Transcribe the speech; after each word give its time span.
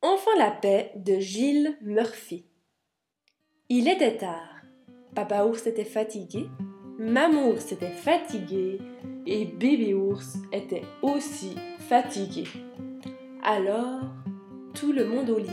Enfin 0.00 0.30
la 0.38 0.52
paix 0.52 0.92
de 0.94 1.18
Gilles 1.18 1.76
Murphy. 1.82 2.46
Il 3.68 3.88
était 3.88 4.16
tard. 4.16 4.62
Papa 5.12 5.44
ours 5.44 5.66
était 5.66 5.84
fatigué, 5.84 6.48
maman 7.00 7.48
ours 7.48 7.72
était 7.72 7.90
fatiguée 7.90 8.78
et 9.26 9.44
bébé 9.44 9.94
ours 9.94 10.36
était 10.52 10.84
aussi 11.02 11.56
fatigué. 11.80 12.44
Alors, 13.42 14.02
tout 14.72 14.92
le 14.92 15.04
monde 15.04 15.30
au 15.30 15.38
lit. 15.38 15.50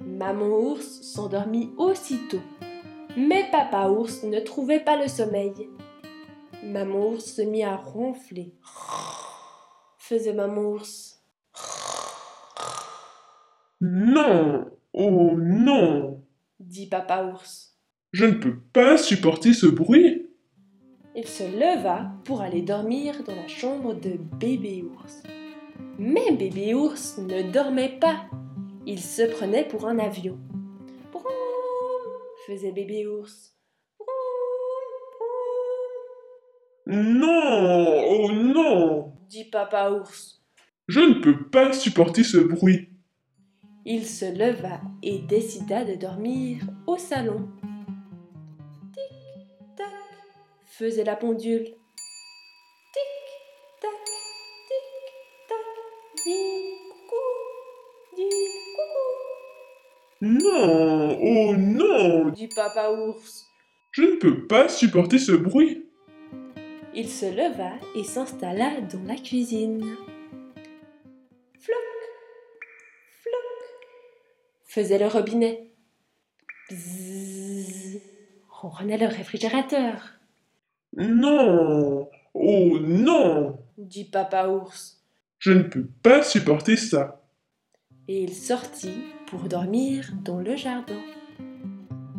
Maman 0.00 0.48
ours 0.48 1.02
s'endormit 1.02 1.70
aussitôt, 1.76 2.40
mais 3.14 3.44
papa 3.50 3.90
ours 3.90 4.22
ne 4.22 4.40
trouvait 4.40 4.80
pas 4.80 4.96
le 4.96 5.06
sommeil. 5.06 5.68
Maman 6.64 7.10
ours 7.10 7.26
se 7.26 7.42
mit 7.42 7.62
à 7.62 7.76
ronfler. 7.76 8.54
Faisait 9.98 10.32
maman 10.32 10.62
ours. 10.62 11.17
Non, 13.80 14.70
oh 14.92 15.32
non, 15.38 16.24
dit 16.58 16.86
papa 16.88 17.24
ours. 17.32 17.76
je 18.12 18.24
ne 18.24 18.32
peux 18.34 18.58
pas 18.72 18.96
supporter 18.98 19.52
ce 19.52 19.66
bruit. 19.66 20.26
Il 21.14 21.26
se 21.26 21.44
leva 21.44 22.12
pour 22.24 22.40
aller 22.42 22.62
dormir 22.62 23.22
dans 23.24 23.34
la 23.34 23.48
chambre 23.48 23.94
de 23.94 24.16
bébé 24.38 24.82
ours. 24.84 25.22
Mais 25.98 26.32
bébé 26.32 26.74
ours 26.74 27.18
ne 27.18 27.50
dormait 27.50 27.98
pas. 28.00 28.26
Il 28.86 29.00
se 29.00 29.22
prenait 29.22 29.66
pour 29.66 29.86
un 29.86 29.98
avion. 29.98 30.38
Broum, 31.12 31.24
faisait 32.46 32.72
bébé 32.72 33.06
ours. 33.06 33.56
Broum, 33.98 34.08
Non, 36.86 38.02
oh 38.08 38.32
non, 38.32 39.12
dit 39.28 39.44
papa 39.44 39.90
ours. 39.90 40.42
je 40.88 41.00
ne 41.00 41.14
peux 41.20 41.48
pas 41.48 41.72
supporter 41.72 42.24
ce 42.24 42.38
bruit. 42.38 42.88
Il 43.90 44.04
se 44.04 44.26
leva 44.26 44.82
et 45.02 45.18
décida 45.20 45.82
de 45.82 45.94
dormir 45.94 46.58
au 46.86 46.98
salon. 46.98 47.48
Tic-tac, 48.92 49.86
faisait 50.66 51.04
la 51.04 51.16
pendule. 51.16 51.64
Tic-tac, 52.92 53.90
tic-tac, 54.68 55.56
dis 56.26 56.74
coucou, 56.90 57.28
dis 58.14 58.28
coucou, 58.76 60.36
Non, 60.44 61.18
oh 61.22 61.56
non, 61.56 62.28
dit 62.28 62.48
papa 62.54 62.90
ours. 62.90 63.46
je 63.92 64.02
ne 64.02 64.16
peux 64.16 64.46
pas 64.46 64.68
supporter 64.68 65.18
ce 65.18 65.32
bruit. 65.32 65.86
Il 66.94 67.08
se 67.08 67.24
leva 67.24 67.70
et 67.96 68.04
s'installa 68.04 68.82
dans 68.82 69.04
la 69.06 69.16
cuisine. 69.16 69.96
Faisait 74.68 74.98
le 74.98 75.06
robinet. 75.08 75.72
Bzzz, 76.70 78.00
ronronnait 78.48 78.98
le 78.98 79.06
réfrigérateur. 79.06 80.12
Non, 80.96 82.08
oh 82.34 82.78
non, 82.78 83.58
dit 83.78 84.04
papa 84.04 84.48
ours. 84.48 85.02
je 85.38 85.52
ne 85.52 85.62
peux 85.62 85.86
pas 86.02 86.22
supporter 86.22 86.76
ça. 86.76 87.24
Et 88.06 88.22
il 88.22 88.34
sortit 88.34 89.04
pour 89.26 89.40
dormir 89.40 90.10
dans 90.24 90.40
le 90.40 90.56
jardin. 90.56 91.00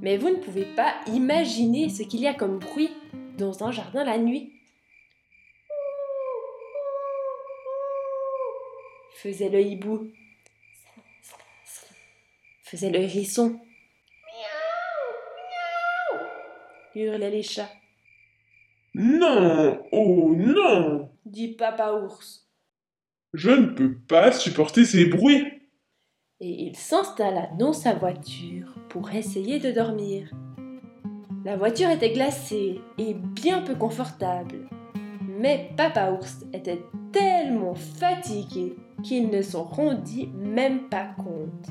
Mais 0.00 0.16
vous 0.16 0.30
ne 0.30 0.36
pouvez 0.36 0.66
pas 0.76 0.94
imaginer 1.06 1.88
ce 1.88 2.02
qu'il 2.02 2.20
y 2.20 2.26
a 2.26 2.34
comme 2.34 2.58
bruit 2.58 2.90
dans 3.38 3.64
un 3.64 3.70
jardin 3.70 4.04
la 4.04 4.18
nuit. 4.18 4.52
Faisait 9.14 9.48
le 9.48 9.60
hibou. 9.60 10.08
Faisait 12.72 12.90
le 12.90 13.00
hérisson. 13.00 13.60
Hurlaient 16.94 17.30
les 17.30 17.42
chats. 17.42 17.70
Non, 18.94 19.80
oh 19.92 20.34
non, 20.36 21.10
Dit 21.24 21.54
papa 21.54 21.92
ours. 21.94 22.46
je 23.34 23.50
ne 23.50 23.66
peux 23.66 23.94
pas 23.94 24.32
supporter 24.32 24.84
ces 24.84 25.06
bruits. 25.06 25.46
et 26.40 26.64
il 26.64 26.76
s'installa 26.76 27.48
dans 27.58 27.72
sa 27.72 27.94
voiture 27.94 28.74
pour 28.90 29.10
essayer 29.12 29.58
de 29.60 29.70
dormir. 29.70 30.30
La 31.44 31.56
voiture 31.56 31.88
était 31.90 32.12
glacée 32.12 32.80
et 32.98 33.14
bien 33.14 33.62
peu 33.62 33.74
confortable, 33.74 34.68
mais 35.26 35.70
Papa 35.76 36.10
Ours 36.12 36.44
était 36.52 36.82
tellement 37.12 37.74
fatigué 37.74 38.76
qu'il 39.02 39.28
ne 39.30 39.40
s'en 39.42 39.64
rendit 39.64 40.28
même 40.28 40.88
pas 40.88 41.14
compte. 41.16 41.68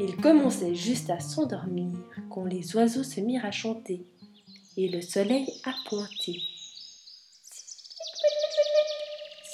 Il 0.00 0.16
commençait 0.16 0.76
juste 0.76 1.10
à 1.10 1.18
s'endormir 1.18 1.90
quand 2.30 2.44
les 2.44 2.76
oiseaux 2.76 3.02
se 3.02 3.20
mirent 3.20 3.44
à 3.44 3.50
chanter 3.50 4.06
et 4.76 4.88
le 4.88 5.00
soleil 5.00 5.46
à 5.64 5.74
pointer. 5.88 6.40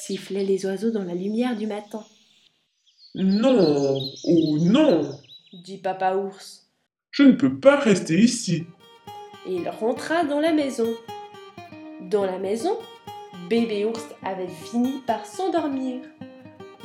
Sifflaient 0.03 0.45
les 0.45 0.67
oiseaux 0.67 0.91
dans 0.91 1.03
la 1.03 1.15
lumière 1.15 1.57
du 1.57 1.67
matin. 1.67 2.05
Non, 3.15 3.99
oh 4.25 4.59
non, 4.61 5.19
dit 5.65 5.79
Papa 5.79 6.15
Ours. 6.17 6.67
je 7.11 7.23
ne 7.23 7.33
peux 7.33 7.59
pas 7.59 7.79
rester 7.81 8.19
ici. 8.19 8.67
et 9.47 9.55
il 9.55 9.69
rentra 9.71 10.25
dans 10.25 10.41
la 10.41 10.53
maison. 10.53 10.93
Dans 12.11 12.27
la 12.27 12.39
maison, 12.39 12.77
bébé 13.49 13.87
ours 13.87 14.05
avait 14.23 14.49
fini 14.49 15.01
par 15.07 15.25
s'endormir. 15.25 16.03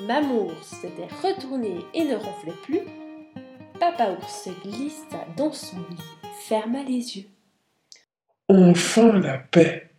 Maman 0.08 0.46
ours 0.46 0.68
s'était 0.80 1.10
retournée 1.22 1.80
et 1.94 2.06
ne 2.06 2.16
ronflait 2.16 2.54
plus. 2.64 2.80
Papa 3.80 4.12
ours 4.12 4.44
se 4.44 4.50
glissa 4.62 5.26
dans 5.38 5.52
son 5.54 5.78
lit, 5.78 6.04
ferma 6.42 6.84
les 6.84 7.18
yeux, 7.18 7.26
Enfin 8.50 9.20
la 9.20 9.38
paix. 9.38 9.90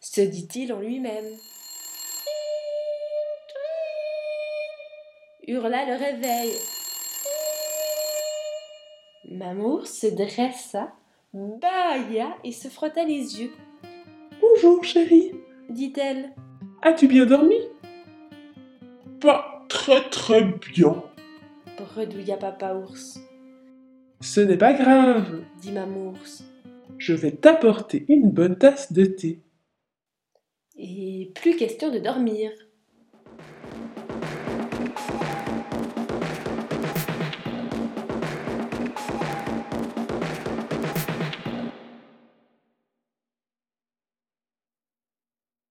se 0.00 0.22
dit-il 0.22 0.72
en 0.72 0.80
lui-même. 0.80 1.36
Hurla 5.46 5.84
le 5.84 5.96
réveil. 5.96 6.52
Maman 9.30 9.74
ours 9.74 9.90
se 9.90 10.06
dressa, 10.08 10.92
bâilla 11.32 12.36
et 12.44 12.52
se 12.52 12.68
frotta 12.68 13.04
les 13.04 13.40
yeux. 13.40 13.52
Bonjour 14.40 14.82
chérie, 14.84 15.32
dit-elle. 15.68 16.30
as-tu 16.82 17.06
bien 17.06 17.26
dormi? 17.26 17.56
Pas 19.20 19.64
très 19.68 20.08
très 20.08 20.42
bien. 20.42 21.02
Bredouilla 21.80 22.36
papa 22.36 22.74
ours, 22.74 23.18
Ce 24.20 24.40
n'est 24.40 24.58
pas 24.58 24.74
grave, 24.74 25.40
dit 25.62 25.72
maman 25.72 26.10
ours. 26.10 26.44
je 26.98 27.14
vais 27.14 27.32
t'apporter 27.32 28.04
une 28.08 28.30
bonne 28.30 28.58
tasse 28.58 28.92
de 28.92 29.06
thé. 29.06 29.40
Et 30.76 31.32
plus 31.34 31.56
question 31.56 31.90
de 31.90 31.98
dormir. 31.98 32.50